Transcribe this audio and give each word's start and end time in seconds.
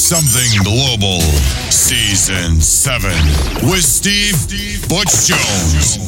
Something 0.00 0.64
Global, 0.64 1.20
Season 1.70 2.58
7, 2.60 3.10
with 3.70 3.84
Steve 3.84 4.34
Butch 4.88 5.26
Jones. 5.28 5.98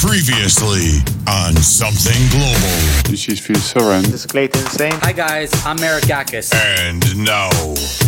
Previously 0.00 1.02
on 1.28 1.54
Something 1.56 2.22
Global. 2.30 3.10
This 3.10 3.28
is 3.28 3.40
Phil 3.40 3.56
Soren. 3.56 4.02
This 4.04 4.24
is 4.24 4.26
Clayton 4.26 4.64
Sane. 4.66 4.92
Hi 5.02 5.10
guys, 5.12 5.50
I'm 5.66 5.76
Merakakis. 5.76 6.54
And 6.54 7.02
now, 7.26 7.50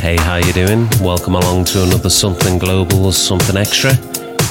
Hey, 0.01 0.17
how 0.17 0.37
you 0.37 0.53
doing? 0.53 0.89
Welcome 1.02 1.35
along 1.35 1.64
to 1.66 1.82
another 1.82 2.11
Something 2.11 2.57
Global, 2.59 3.11
Something 3.11 3.57
Extra. 3.57 3.93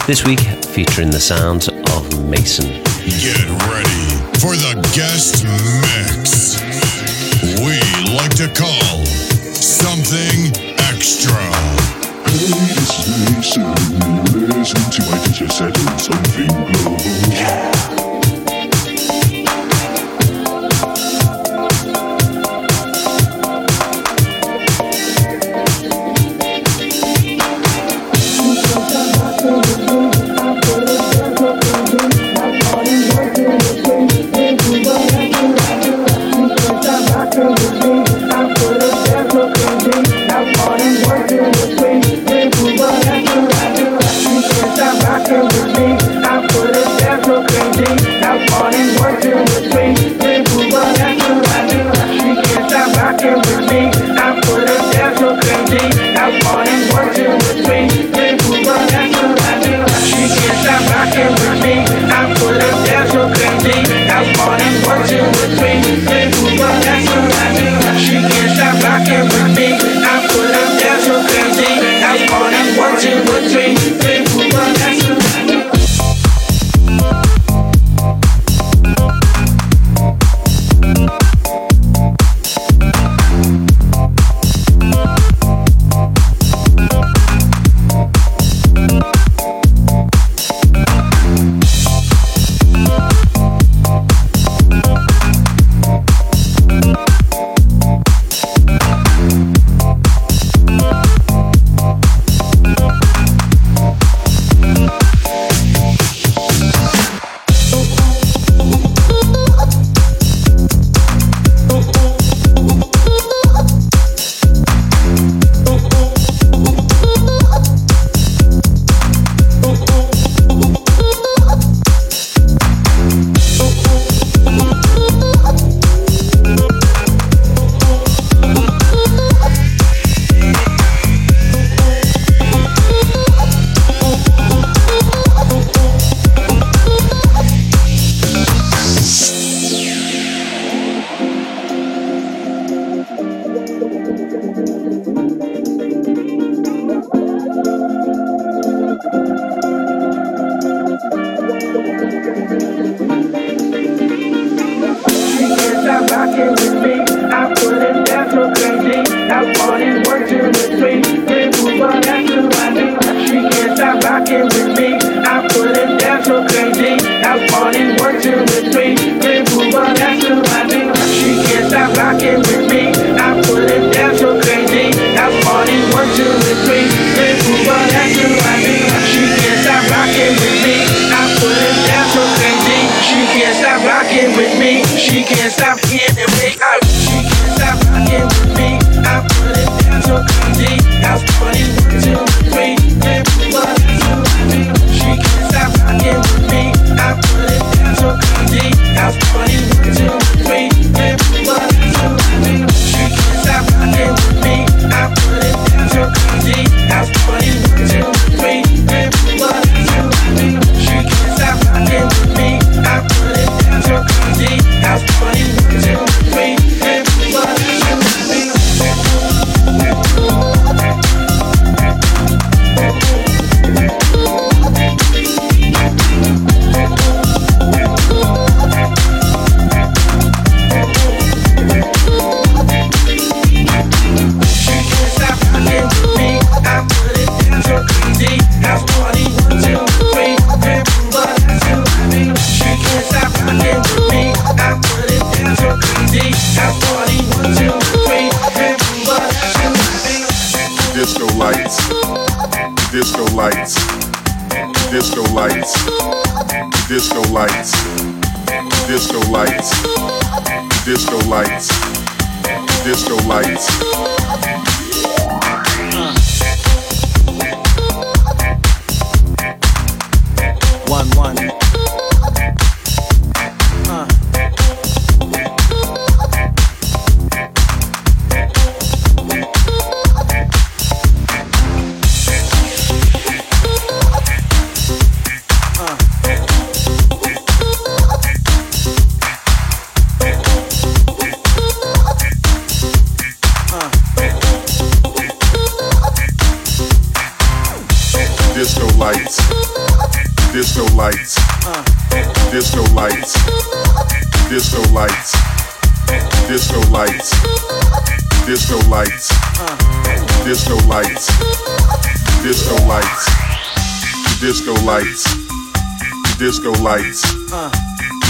This 0.06 0.26
week 0.26 0.42
featuring 0.76 1.10
the 1.10 1.20
sounds 1.22 1.70
of 1.70 2.30
Mason. 2.30 2.68
get 3.08 3.48
ready 3.72 4.04
for 4.38 4.54
the 4.54 4.76
guest 4.94 5.46
mix. 5.82 6.60
We 7.64 7.80
like 8.14 8.36
to 8.36 8.48
call 8.54 9.17
Something 9.68 10.56
Extra. 10.80 11.34
Hey, 11.34 12.48
this 12.74 13.00
is 13.00 13.36
Mason. 13.36 13.64
You 14.40 14.48
listen 14.48 14.80
to 14.92 15.12
my 15.12 15.18
DJ 15.18 15.52
set 15.52 15.78
on 15.90 16.00
something 16.00 16.48
global. 16.48 16.98
Disco 16.98 18.07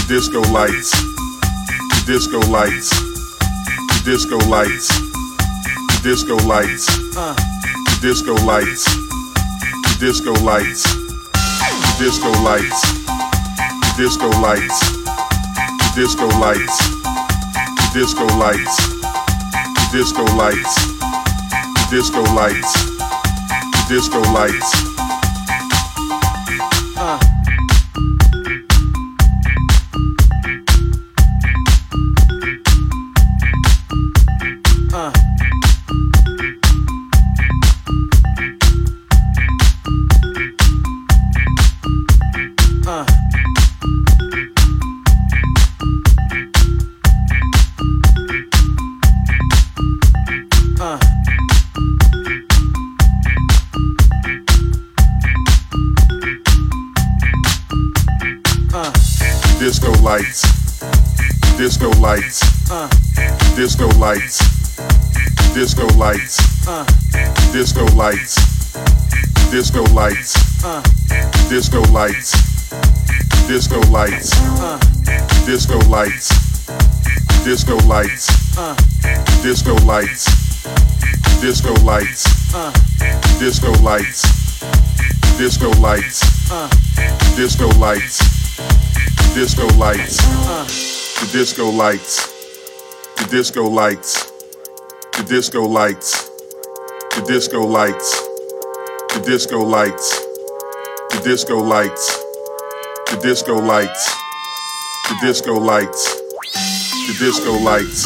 disco 0.08 0.40
lights, 0.52 0.90
disco 2.06 2.38
lights, 2.48 2.88
disco 4.06 4.38
lights, 4.48 4.88
disco 6.02 6.34
lights, 6.46 6.86
disco 8.00 8.32
lights, 8.46 8.86
disco 10.00 10.32
lights, 10.44 10.84
disco 11.98 12.30
lights, 12.42 12.82
disco 13.98 14.28
lights, 14.40 14.80
disco 15.94 16.26
lights, 16.40 16.78
disco 17.92 18.24
lights, 18.38 18.76
disco 19.92 20.24
lights, 20.36 20.74
disco 21.90 22.22
lights, 22.32 22.72
disco 23.90 24.20
lights. 24.32 24.87
Lights, 63.98 64.38
disco 65.54 65.84
lights, 65.96 66.36
disco 67.52 67.84
lights, 67.96 68.36
disco 69.50 69.82
lights, 69.92 70.34
disco 71.48 71.80
lights, 71.90 72.32
disco 73.48 73.80
lights, 73.90 74.30
disco 75.46 75.78
lights, 75.90 76.28
disco 77.44 77.76
lights, 77.88 78.26
disco 79.42 79.74
lights, 79.86 80.24
disco 81.40 81.72
lights, 81.84 82.24
disco 83.40 83.70
lights, 83.82 84.60
disco 85.38 85.70
lights, 85.80 86.20
disco 87.36 87.68
lights, 87.78 88.18
disco 89.34 89.66
lights, 89.78 90.16
the 91.20 91.28
disco 91.32 91.70
lights, 91.70 92.37
the 93.18 93.26
disco 93.30 93.64
lights, 93.68 94.30
the 95.16 95.24
disco 95.28 95.62
lights, 95.66 96.28
the 97.16 97.24
disco 97.26 97.60
lights, 97.66 98.10
the 99.14 99.22
disco 99.24 99.58
lights, 99.58 100.08
the 101.10 101.20
disco 101.24 101.56
lights, 101.58 102.06
the 103.10 103.18
disco 103.22 103.54
lights, 103.58 104.06
the 105.08 105.16
disco 105.20 105.54
lights, 105.58 106.04
the 107.08 107.16
disco 107.18 107.54
lights, 107.58 108.02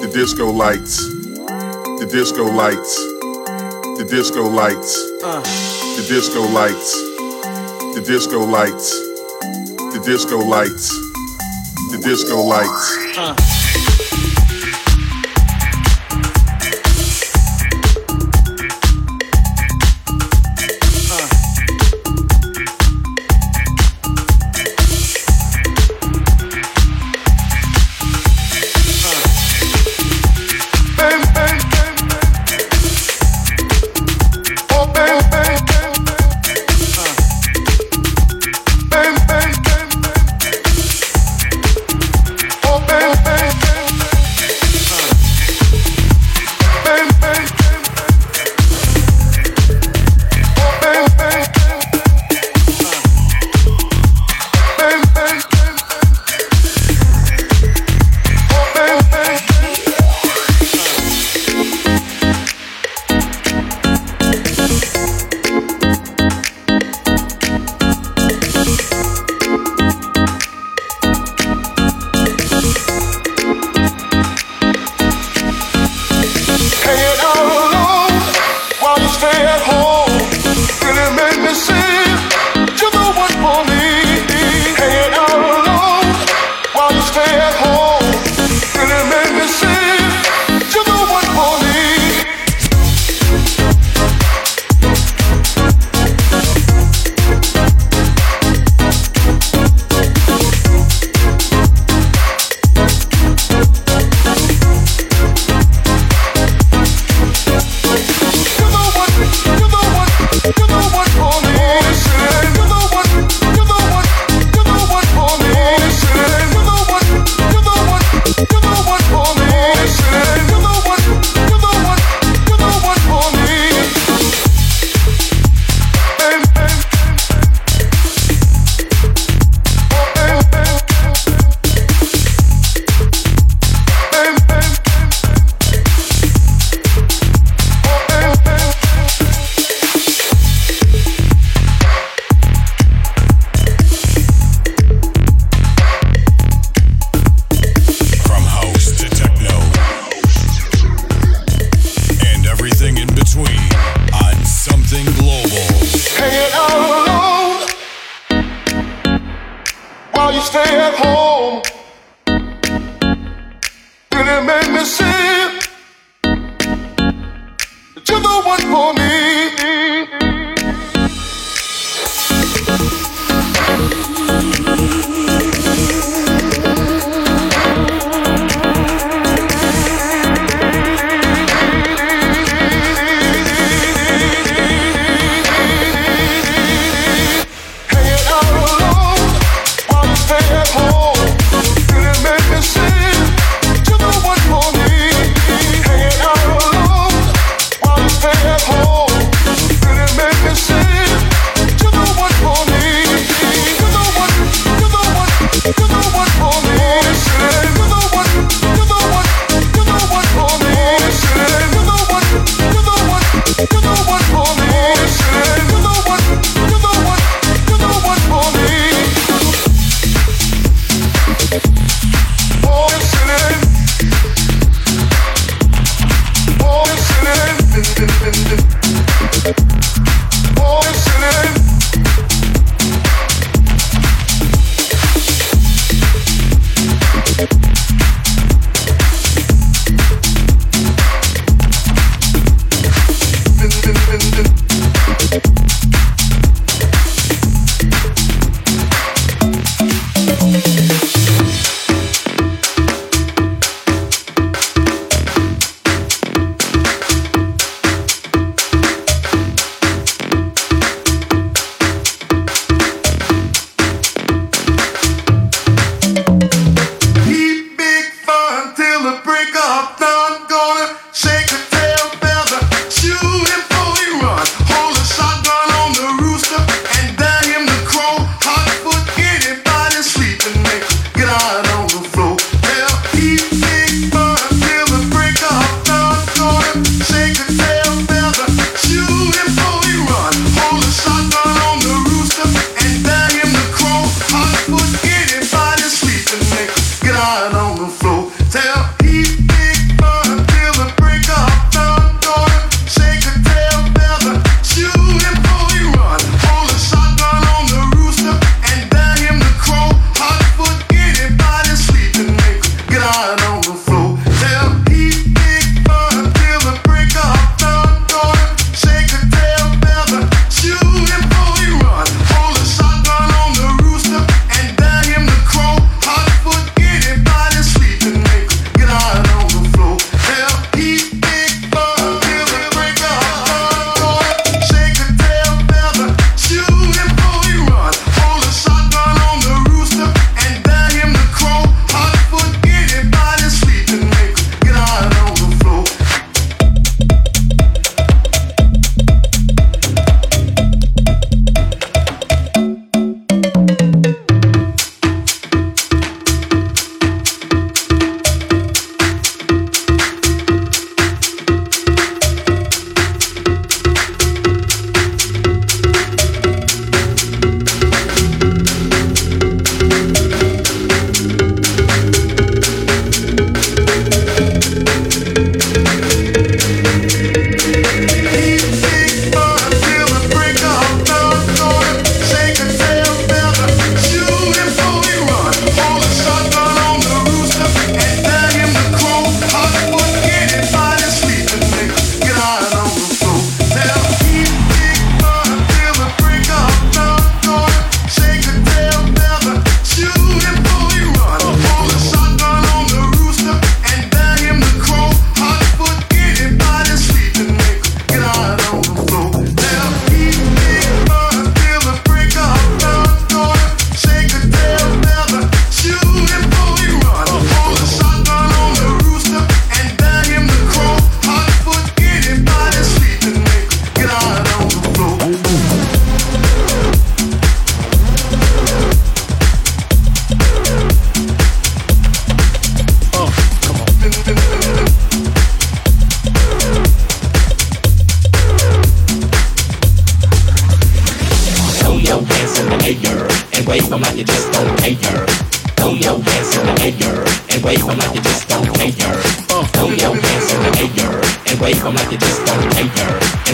the 0.00 0.10
disco 0.12 0.50
lights, 0.50 0.96
the 1.98 2.06
disco 2.10 2.44
lights, 2.44 2.96
the 3.98 4.06
disco 4.08 4.48
lights, 4.48 4.94
the 5.96 6.06
disco 6.08 6.40
lights, 6.46 6.92
the 7.94 8.04
disco 8.06 8.38
lights, 8.44 8.90
the 9.92 10.02
disco 10.04 10.38
lights, 10.38 10.88
the 11.90 11.98
disco 12.02 12.42
lights. 12.42 13.53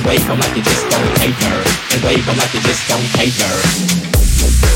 and 0.01 0.09
wave 0.09 0.27
them 0.27 0.39
like 0.39 0.57
you 0.57 0.63
just 0.63 0.89
don't 0.89 1.15
care, 1.17 1.63
and 1.93 2.05
wave 2.05 2.25
them 2.25 2.37
like 2.37 2.55
you 2.55 2.61
just 2.61 2.89
don't 2.89 3.05
care. 3.13 4.70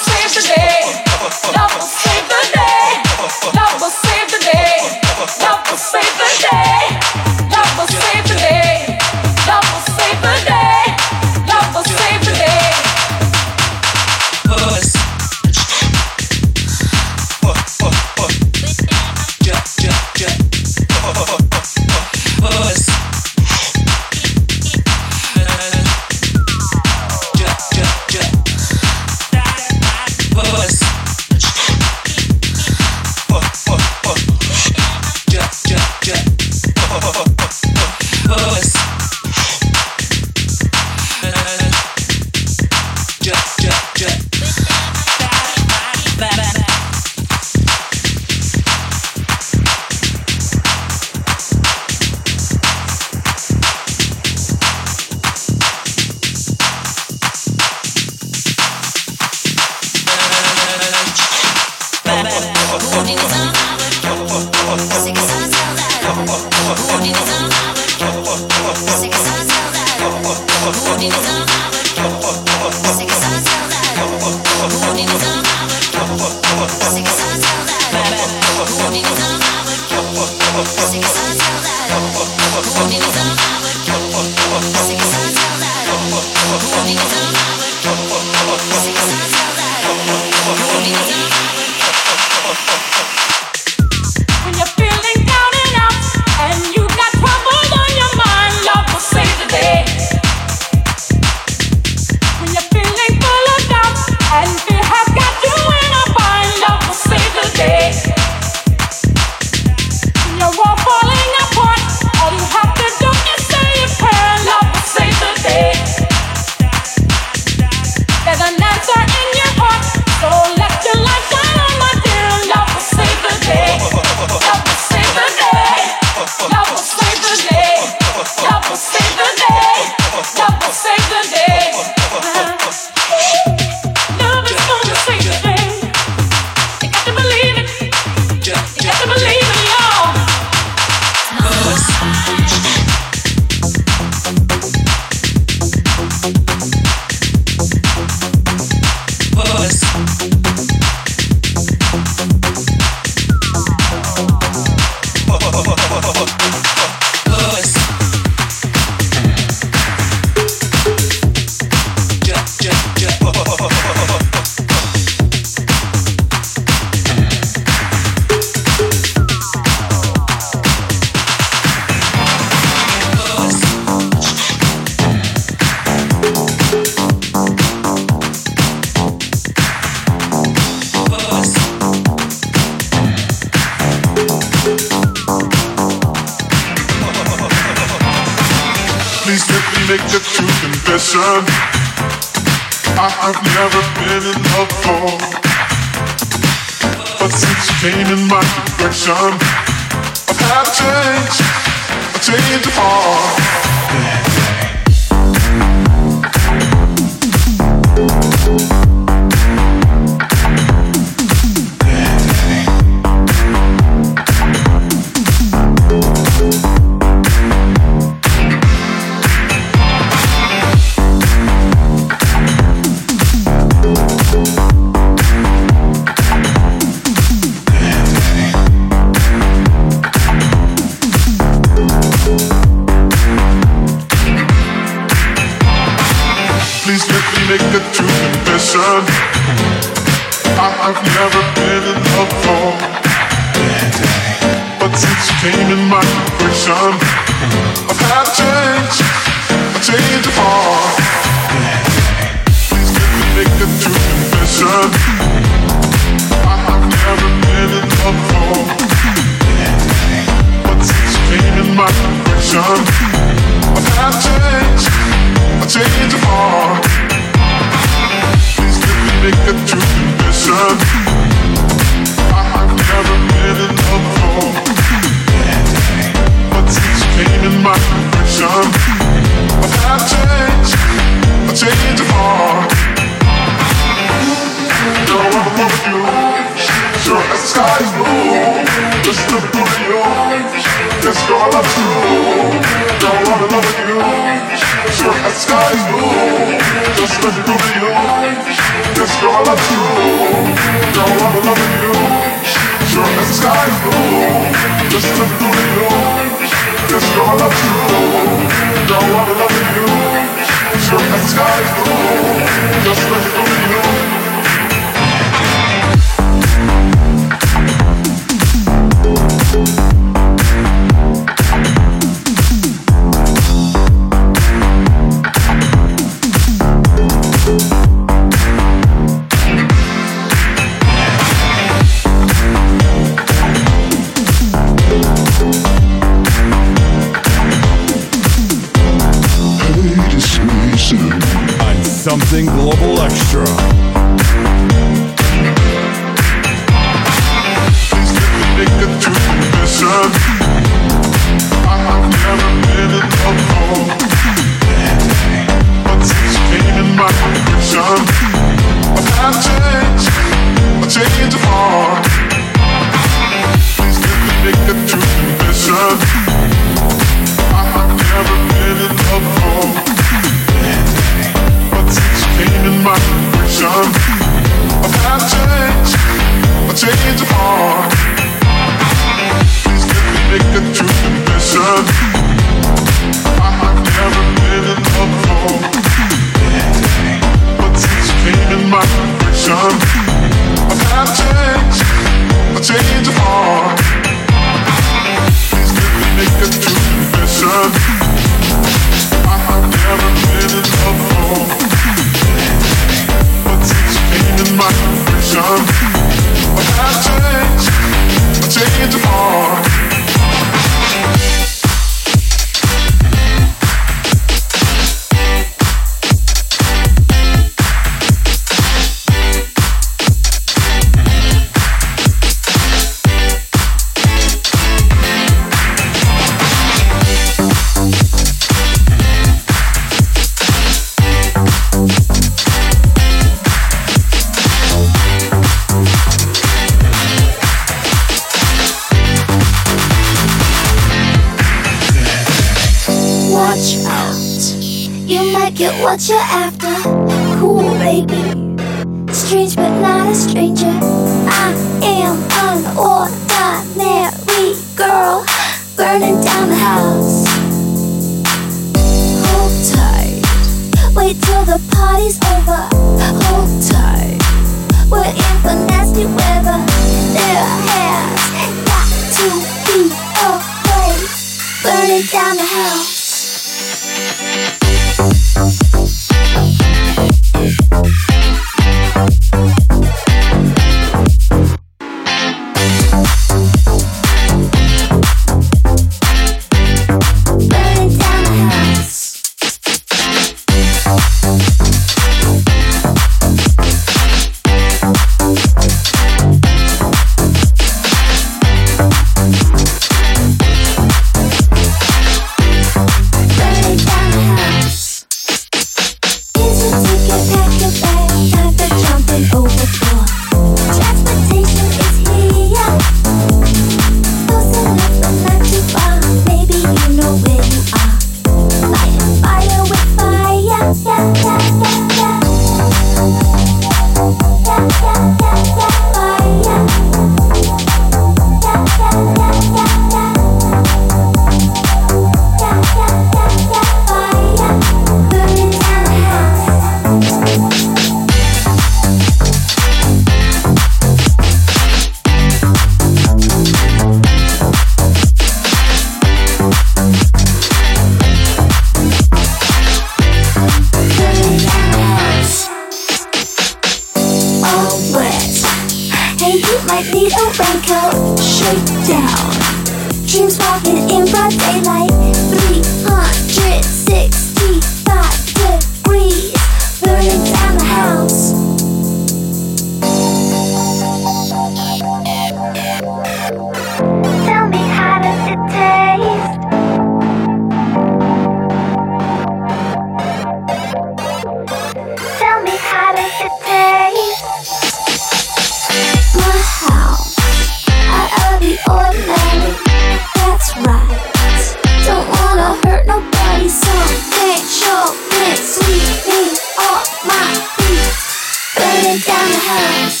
down 598.99 599.31
the 599.31 599.37
house. 599.37 600.00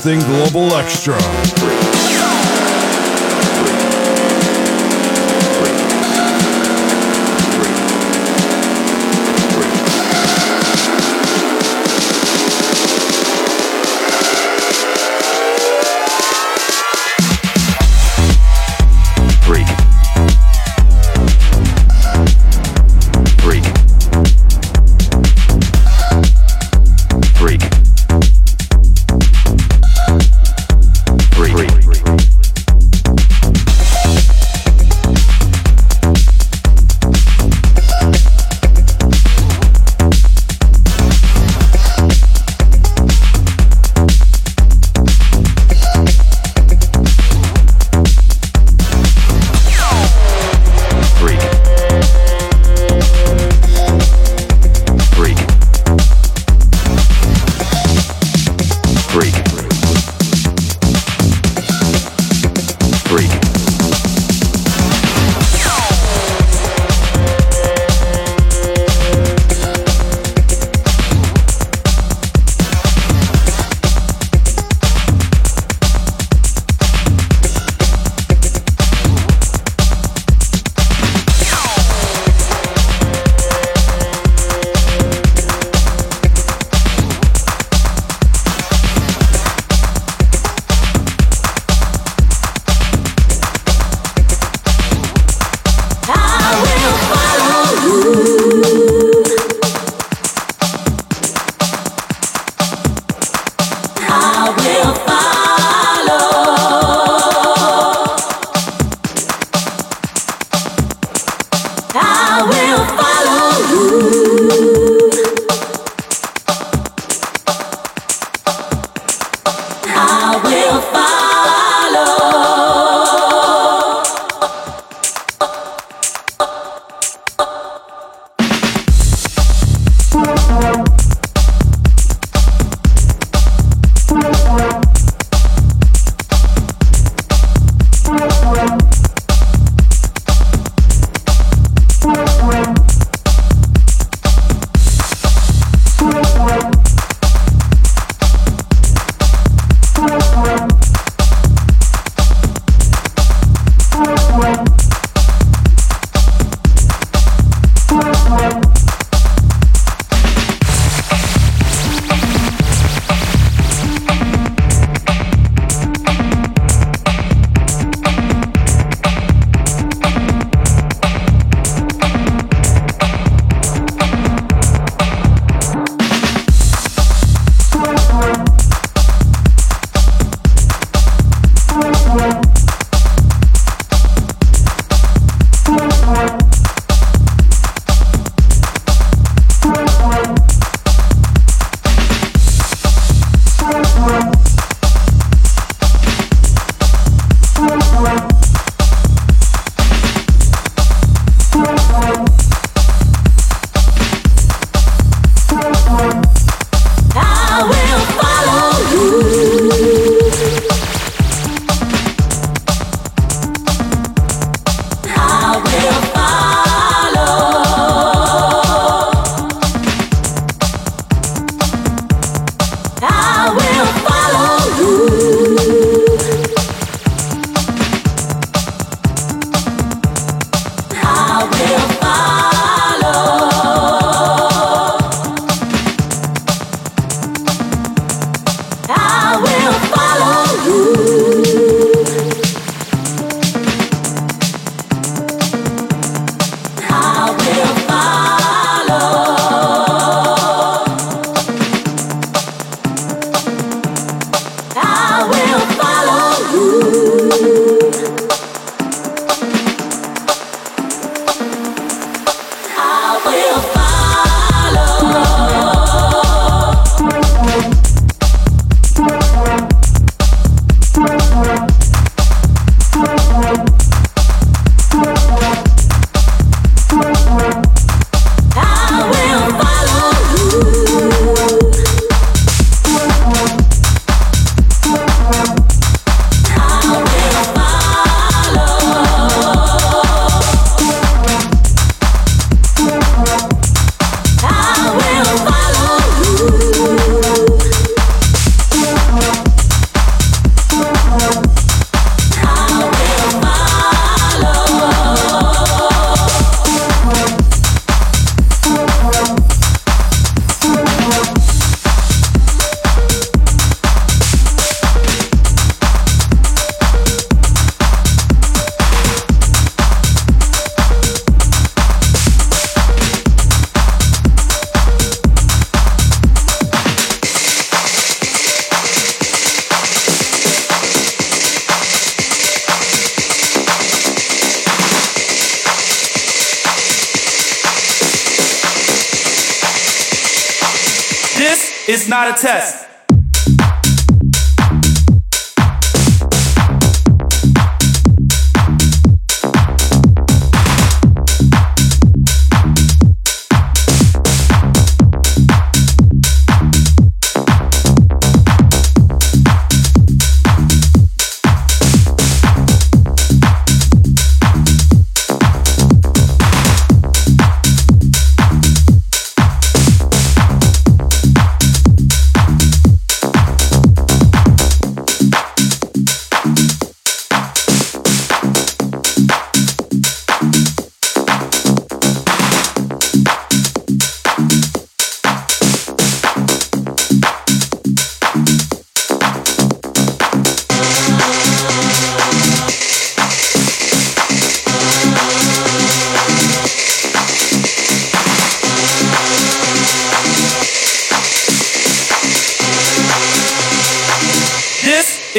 Something 0.00 0.20
Global 0.28 0.76
Extra. 0.76 1.57
Freak. 63.08 63.47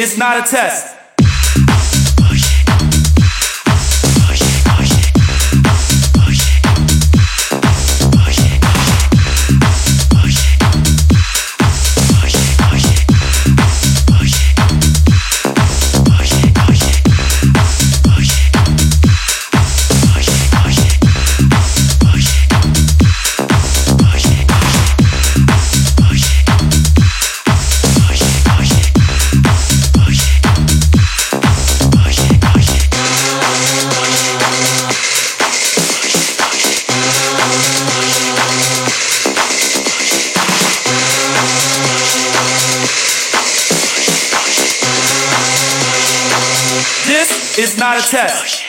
It's 0.02 0.16
not 0.16 0.38
a 0.38 0.50
test. 0.50 0.96
test. 48.02 48.59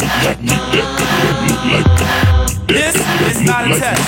This 0.00 0.08
is 2.96 3.42
not 3.42 3.70
a 3.70 3.78
test. 3.78 4.00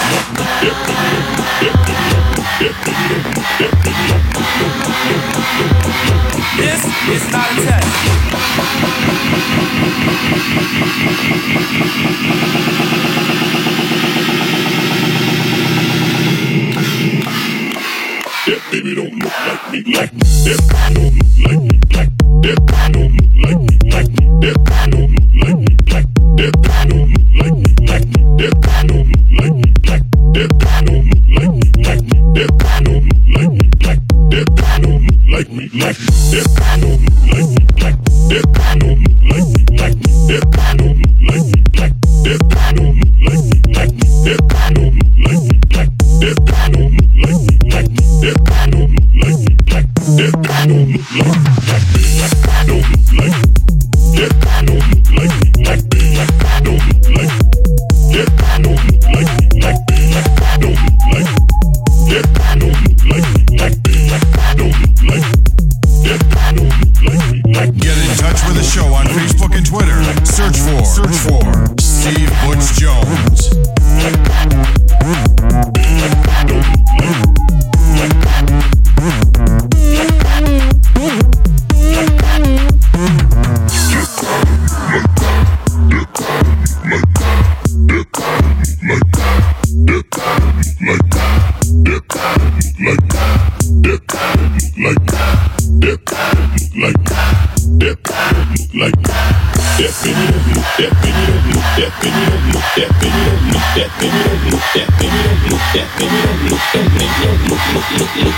This 6.57 6.82
is 7.11 7.30
not 7.30 7.51
a 7.51 7.55
test. 7.61 7.93
That 18.47 18.62
baby 18.72 18.95
don't 18.95 19.14
look 19.18 19.36
like 19.47 19.72
me 19.72 19.78
like 19.93 20.12
that. 20.12 20.59
Don't 20.95 21.14
look 21.14 21.28
like 21.45 21.61
me 21.61 21.76
like 21.95 22.12
that. 22.43 23.01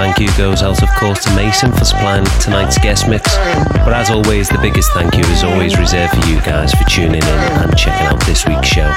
thank 0.00 0.16
you 0.18 0.32
goes 0.40 0.62
out, 0.62 0.82
of 0.82 0.88
course, 0.96 1.22
to 1.22 1.30
Mason 1.36 1.70
for 1.72 1.84
supplying 1.84 2.24
tonight's 2.40 2.78
guest 2.78 3.06
mix. 3.06 3.36
But 3.84 3.92
as 3.92 4.08
always, 4.08 4.48
the 4.48 4.56
biggest 4.56 4.90
thank 4.96 5.12
you 5.12 5.20
is 5.28 5.44
always 5.44 5.76
reserved 5.76 6.16
for 6.16 6.24
you 6.24 6.40
guys 6.40 6.72
for 6.72 6.88
tuning 6.88 7.20
in 7.20 7.40
and 7.60 7.76
checking 7.76 8.08
out 8.08 8.16
this 8.24 8.48
week's 8.48 8.68
show. 8.68 8.88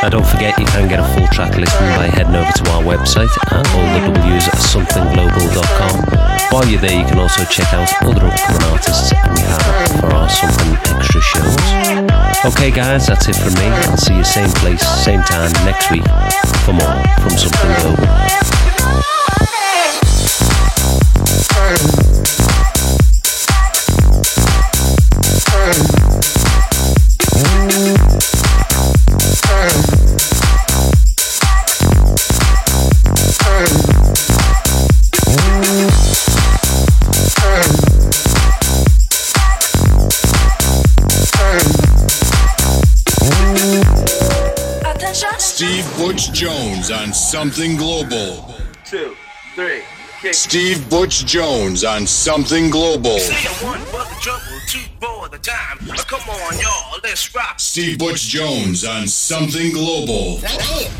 Now, 0.00 0.08
don't 0.08 0.24
forget 0.24 0.58
you 0.58 0.64
can 0.64 0.88
get 0.88 1.00
a 1.04 1.08
full 1.12 1.28
track 1.28 1.52
listing 1.52 1.92
by 2.00 2.08
heading 2.08 2.34
over 2.34 2.48
to 2.48 2.64
our 2.72 2.80
website 2.80 3.28
at 3.52 3.68
allthews.somethingglobal.com. 3.76 6.00
While 6.48 6.64
you're 6.64 6.80
there, 6.80 6.96
you 6.96 7.04
can 7.04 7.18
also 7.18 7.44
check 7.44 7.70
out 7.76 7.92
other 8.00 8.24
upcoming 8.24 8.64
artists 8.72 9.12
we 9.12 9.44
have 9.44 10.00
for 10.00 10.08
our 10.16 10.32
Something 10.32 10.72
Extra 10.96 11.20
shows. 11.20 11.60
Okay, 12.48 12.72
guys, 12.72 13.04
that's 13.04 13.28
it 13.28 13.36
from 13.36 13.52
me. 13.60 13.68
I'll 13.84 14.00
see 14.00 14.16
you 14.16 14.24
same 14.24 14.48
place, 14.64 14.80
same 15.04 15.20
time 15.28 15.52
next 15.68 15.92
week 15.92 16.08
for 16.64 16.72
more 16.72 16.96
from 17.20 17.36
Something 17.36 17.68
Global. 17.84 18.08
Jones 46.38 46.92
on 46.92 47.12
Something 47.12 47.76
Global. 47.76 48.54
Two, 48.84 49.16
three, 49.56 49.82
kick. 50.20 50.34
Steve 50.34 50.88
Butch 50.88 51.26
Jones 51.26 51.82
on 51.82 52.06
Something 52.06 52.70
Global. 52.70 53.18
one 53.60 53.80
for 53.86 54.04
the 54.04 54.16
trouble, 54.20 54.44
two 54.68 54.78
for 55.00 55.28
the 55.28 55.38
time. 55.38 55.78
Come 56.06 56.30
on, 56.30 56.56
y'all, 56.60 57.00
let's 57.02 57.34
rock. 57.34 57.58
Steve 57.58 57.98
Butch 57.98 58.28
Jones 58.28 58.84
on 58.84 59.08
Something 59.08 59.72
Global. 59.72 60.38
Damn. 60.38 60.97